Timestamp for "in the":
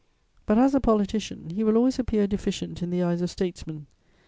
2.81-3.03